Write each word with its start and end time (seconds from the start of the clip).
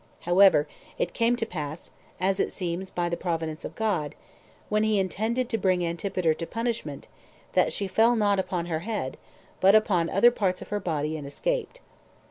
However, 0.21 0.67
it 0.97 1.13
came 1.13 1.35
to 1.35 1.45
pass, 1.45 1.91
as 2.19 2.39
it 2.39 2.51
seems 2.51 2.89
by 2.89 3.07
the 3.07 3.15
providence 3.15 3.63
of 3.63 3.75
God, 3.75 4.15
when 4.67 4.81
he 4.81 4.97
intended 4.97 5.47
to 5.49 5.59
bring 5.59 5.85
Antipater 5.85 6.33
to 6.33 6.47
punishment, 6.47 7.07
that 7.53 7.71
she 7.71 7.87
fell 7.87 8.15
not 8.15 8.39
upon 8.39 8.65
her 8.65 8.79
head, 8.79 9.15
but 9.59 9.75
upon 9.75 10.09
other 10.09 10.31
parts 10.31 10.59
of 10.59 10.69
her 10.69 10.79
body, 10.79 11.17
and 11.17 11.27
escaped. 11.27 11.81